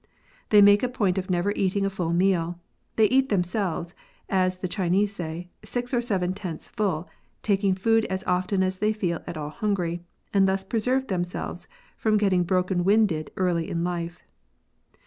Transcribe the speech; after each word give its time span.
They 0.49 0.63
make 0.63 0.81
a 0.81 0.89
point 0.89 1.19
of 1.19 1.29
never 1.29 1.51
eating 1.51 1.85
a 1.85 1.89
full 1.91 2.11
meal; 2.11 2.59
they 2.95 3.05
eat 3.05 3.29
themselves, 3.29 3.93
as 4.29 4.57
the 4.57 4.67
Chinese 4.67 5.13
say, 5.13 5.51
six 5.63 5.93
or 5.93 6.01
seven 6.01 6.33
tenths 6.33 6.67
full, 6.67 7.07
taking 7.43 7.75
food 7.75 8.05
as 8.05 8.23
often 8.23 8.63
as 8.63 8.79
they 8.79 8.93
feel 8.93 9.21
at 9.27 9.37
all 9.37 9.51
hungry, 9.51 10.01
and 10.33 10.47
thus 10.47 10.63
preserve 10.63 11.05
themselves 11.05 11.67
from 11.97 12.17
getting 12.17 12.41
broken 12.41 12.83
winded 12.83 13.29
early 13.37 13.69
in 13.69 13.83
life. 13.83 14.23